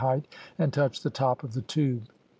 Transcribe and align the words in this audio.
and 0.57 0.73
touched 0.73 1.03
the 1.03 1.11
top 1.11 1.43
of 1.43 1.53
the 1.53 1.61
tube. 1.61 2.07